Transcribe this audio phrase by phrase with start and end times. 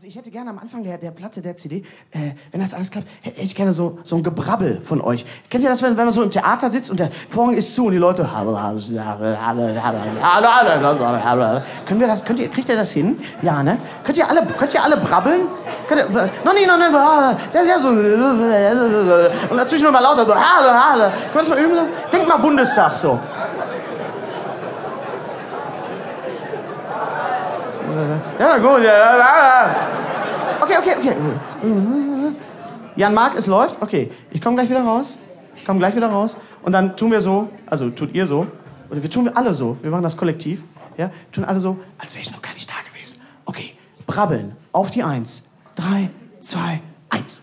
[0.00, 2.90] Also ich hätte gerne am Anfang der, der Platte, der CD, äh, wenn das alles
[2.90, 5.26] klappt, hätte ich gerne so, so ein Gebrabbel von euch.
[5.50, 7.84] Kennt ihr das, wenn, wenn man so im Theater sitzt und der Vorhang ist zu
[7.84, 8.26] und die Leute...
[11.84, 13.18] Können wir das, könnt ihr, kriegt ihr das hin?
[13.42, 13.76] Ja, ne?
[14.02, 15.42] Könnt ihr alle, könnt ihr alle brabbeln?
[15.86, 16.08] Könnt ihr,
[16.46, 16.86] noch nie, noch nie,
[19.50, 21.76] und dazwischen nochmal lauter so, Können wir das mal üben?
[22.10, 23.20] Denkt mal Bundestag so.
[28.38, 28.80] Ja, gut.
[30.60, 31.14] Okay, okay, okay.
[32.96, 33.82] Jan Mark, es läuft.
[33.82, 35.16] Okay, ich komme gleich wieder raus.
[35.56, 36.36] Ich komme gleich wieder raus.
[36.62, 38.46] Und dann tun wir so, also tut ihr so,
[38.90, 39.76] oder wir tun wir alle so.
[39.82, 40.62] Wir machen das kollektiv.
[40.96, 43.20] Ja, tun alle so, als wäre ich noch gar nicht da gewesen.
[43.46, 43.74] Okay,
[44.06, 44.56] brabbeln.
[44.72, 45.48] Auf die Eins.
[45.74, 47.42] Drei, zwei, eins.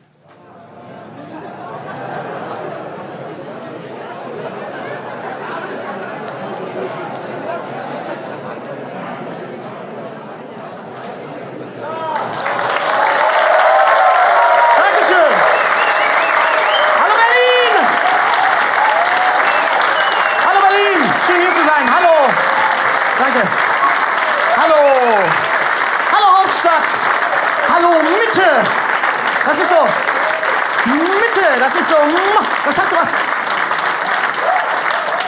[14.77, 15.33] Dankeschön.
[17.01, 17.73] Hallo Berlin.
[20.45, 20.99] Hallo Berlin.
[21.25, 21.85] Schön hier zu sein.
[21.95, 22.15] Hallo.
[23.19, 23.41] Danke.
[24.57, 24.81] Hallo.
[26.13, 26.87] Hallo Hauptstadt.
[27.73, 28.49] Hallo Mitte.
[29.47, 29.75] Das ist so.
[30.91, 31.59] Mitte.
[31.59, 31.95] Das ist so.
[32.65, 33.09] Das hat so was.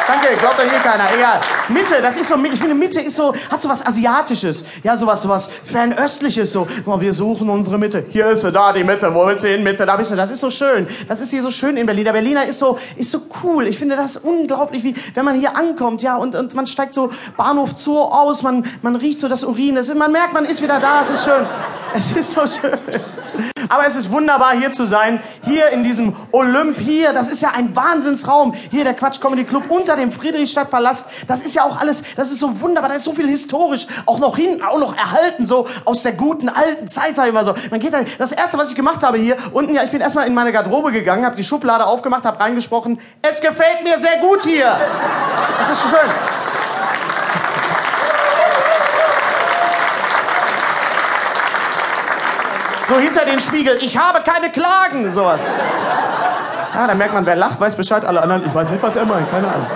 [0.10, 1.04] Danke, glaubt doch hier keiner.
[1.16, 1.40] Egal.
[1.68, 4.66] Mitte, das ist so, ich finde, Mitte ist so, hat so was Asiatisches.
[4.84, 6.68] Ja, sowas Fernöstliches, so.
[6.78, 8.04] Guck mal, wir suchen unsere Mitte.
[8.10, 9.14] Hier ist sie, da die Mitte.
[9.14, 9.62] Wo willst du hin?
[9.62, 10.16] Mitte, da bist du.
[10.16, 10.88] Das ist so schön.
[11.08, 12.06] Das ist hier so schön in Berlin.
[12.06, 13.68] Der Berliner ist so, ist so cool.
[13.68, 17.12] Ich finde das unglaublich, wie, wenn man hier ankommt, ja, und, und man steigt so
[17.38, 19.78] Bahnhof Zoo aus, man, man riecht so das Urin.
[19.78, 21.04] Ist, man merkt, man ist wieder da.
[21.04, 21.46] Es ist schön.
[21.94, 22.80] Es ist so schön.
[23.70, 25.22] Aber es ist wunderbar, hier zu sein.
[25.46, 27.14] Hier in diesem Olymp hier.
[27.14, 28.54] Das ist ja ein Wahnsinnsraum.
[28.72, 31.08] Hier der Quatsch Comedy Club unter dem Friedrichstadtpalast.
[31.28, 32.90] Das ist ja auch alles, das ist so wunderbar.
[32.90, 36.50] Da ist so viel historisch auch noch hin, auch noch erhalten, so aus der guten
[36.50, 37.54] alten Zeit, sag ich mal so.
[37.70, 40.28] Man geht da, das erste, was ich gemacht habe hier unten, ja, ich bin erstmal
[40.28, 43.00] in meine Garderobe gegangen, habe die Schublade aufgemacht, habe reingesprochen.
[43.22, 44.78] Es gefällt mir sehr gut hier.
[45.60, 46.59] Das ist schön.
[52.90, 55.44] So hinter den Spiegel, ich habe keine Klagen, sowas.
[56.74, 59.06] Ja, da merkt man, wer lacht, weiß Bescheid, alle anderen, ich weiß nicht, was er
[59.06, 59.68] meint, keine Ahnung.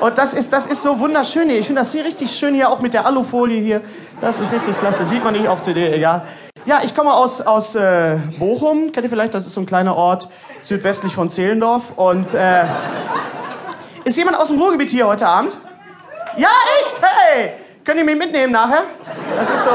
[0.00, 1.58] Und das ist, das ist so wunderschön hier.
[1.58, 3.80] Ich finde das hier richtig schön hier, auch mit der Alufolie hier.
[4.20, 5.06] Das ist richtig klasse.
[5.06, 6.22] Sieht man nicht auf CD, egal.
[6.66, 8.92] Ja, ich komme aus, aus äh, Bochum.
[8.92, 9.32] Kennt ihr vielleicht?
[9.32, 10.28] Das ist so ein kleiner Ort
[10.62, 11.92] südwestlich von Zehlendorf.
[11.96, 12.64] Und äh,
[14.04, 15.56] ist jemand aus dem Ruhrgebiet hier heute Abend?
[16.36, 16.48] Ja,
[16.78, 17.00] echt?
[17.00, 17.52] Hey!
[17.84, 18.82] Könnt ihr mich mitnehmen nachher?
[19.38, 19.70] Das ist so.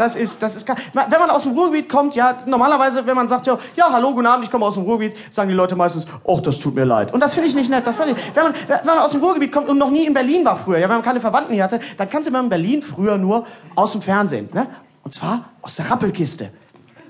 [0.00, 3.46] Das ist, das ist, wenn man aus dem Ruhrgebiet kommt, ja, normalerweise, wenn man sagt,
[3.46, 6.40] ja, ja, hallo, guten Abend, ich komme aus dem Ruhrgebiet, sagen die Leute meistens, ach,
[6.40, 7.12] das tut mir leid.
[7.12, 7.86] Und das finde ich nicht nett.
[7.86, 10.42] Das ich, wenn man, wenn man aus dem Ruhrgebiet kommt und noch nie in Berlin
[10.42, 13.44] war früher, ja, wenn man keine Verwandten hier hatte, dann kannte man Berlin früher nur
[13.74, 14.68] aus dem Fernsehen, ne?
[15.04, 16.50] Und zwar aus der Rappelkiste.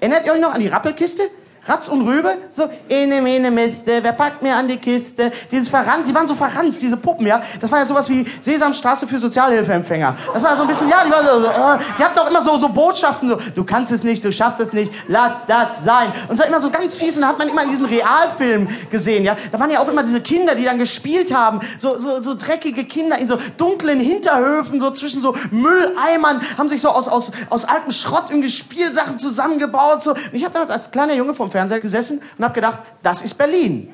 [0.01, 1.23] Erinnert ihr euch noch an die Rappelkiste?
[1.67, 5.31] Ratz und Rübe, so, ene, mene, Miste, wer packt mir an die Kiste?
[5.51, 7.43] Dieses Verrannt, die waren so verranzt, diese Puppen, ja.
[7.61, 10.17] Das war ja sowas wie Sesamstraße für Sozialhilfeempfänger.
[10.33, 12.41] Das war so ein bisschen, ja, die waren so, so äh, die hatten auch immer
[12.41, 16.13] so, so Botschaften, so, du kannst es nicht, du schaffst es nicht, lass das sein.
[16.29, 19.25] Und es war immer so ganz fies und da hat man immer diesen Realfilmen gesehen,
[19.25, 19.37] ja.
[19.53, 22.85] Da waren ja auch immer diese Kinder, die dann gespielt haben, so, so, so dreckige
[22.85, 27.67] Kinder in so dunklen Hinterhöfen, so zwischen so Mülleimern, haben sich so aus, aus, aus
[27.67, 30.13] altem Schrott irgendwie Spielsachen zusammengebaut, so.
[30.13, 33.35] Und ich habe damals als kleiner Junge vom Fernseher gesessen und habe gedacht, das ist
[33.35, 33.93] Berlin.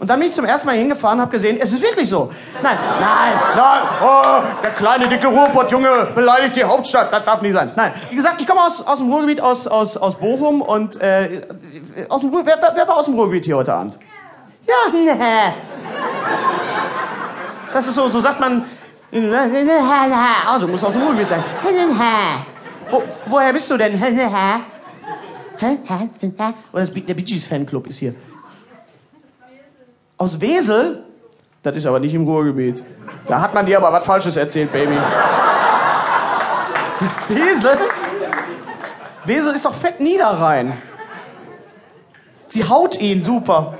[0.00, 2.30] Und dann bin ich zum ersten Mal hingefahren und habe gesehen, es ist wirklich so.
[2.62, 7.12] Nein, nein, nein, oh, der kleine, dicke Ruhrpott-Junge beleidigt die Hauptstadt.
[7.12, 7.72] Das darf nicht sein.
[7.74, 11.42] Nein, wie gesagt, ich komme aus, aus dem Ruhrgebiet, aus, aus, aus Bochum und äh,
[12.08, 13.98] aus dem Ruhr, wer, wer war aus dem Ruhrgebiet hier heute Abend?
[14.66, 15.54] Ja, ne.
[17.72, 18.64] Das ist so, so sagt man,
[19.12, 19.16] oh,
[20.60, 21.42] du musst aus dem Ruhrgebiet sein.
[22.90, 24.00] Wo, woher bist du denn?
[26.72, 28.14] Oder das, der Bee Gees Fanclub ist hier.
[30.16, 31.04] Aus Wesel?
[31.62, 32.82] Das ist aber nicht im Ruhrgebiet.
[33.26, 34.96] Da hat man dir aber was Falsches erzählt, Baby.
[37.28, 37.78] Wesel?
[39.24, 40.72] Wesel ist doch fett Niederrhein.
[42.46, 43.78] Sie haut ihn, super.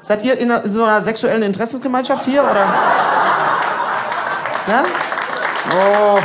[0.00, 2.66] Seid ihr in, einer, in so einer sexuellen Interessensgemeinschaft hier, oder?
[4.68, 4.84] Ja?
[5.68, 6.20] Oh.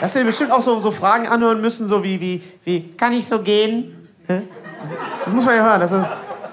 [0.00, 3.26] Dass ihr bestimmt auch so, so Fragen anhören müssen, so wie, wie, wie, kann ich
[3.26, 4.08] so gehen?
[4.26, 5.80] Das muss man ja hören.
[5.82, 6.04] Also,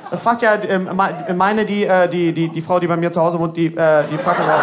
[0.09, 0.89] das fragt ja ähm,
[1.35, 4.03] meine, die, äh, die, die, die Frau, die bei mir zu Hause wohnt, die, äh,
[4.11, 4.59] die fragt immer,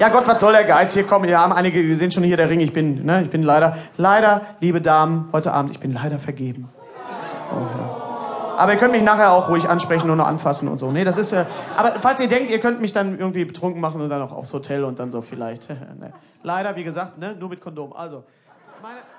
[0.00, 0.92] ja Gott, was soll der Geiz?
[0.94, 2.60] Hier kommen, wir haben einige, wir sehen schon hier der Ring.
[2.60, 6.68] Ich bin, ne, ich bin leider, leider, liebe Damen, heute Abend, ich bin leider vergeben.
[7.52, 8.03] Oh, ja.
[8.56, 10.90] Aber ihr könnt mich nachher auch ruhig ansprechen und nur anfassen und so.
[10.90, 11.32] Nee, das ist.
[11.32, 11.44] Äh,
[11.76, 14.52] aber falls ihr denkt, ihr könnt mich dann irgendwie betrunken machen und dann auch aufs
[14.52, 15.68] Hotel und dann so vielleicht.
[16.42, 17.92] Leider, wie gesagt, ne, nur mit Kondom.
[17.92, 18.24] Also,
[18.82, 19.13] meine.